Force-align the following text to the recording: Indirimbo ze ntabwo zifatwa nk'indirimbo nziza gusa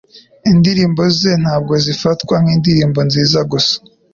Indirimbo 0.51 1.01
ze 1.17 1.31
ntabwo 1.43 1.73
zifatwa 1.85 2.35
nk'indirimbo 2.43 2.99
nziza 3.07 3.39
gusa 3.51 3.75